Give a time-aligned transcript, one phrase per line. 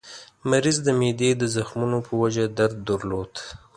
[0.49, 3.33] مریض د معدې د زخمونو په وجه درد درلود.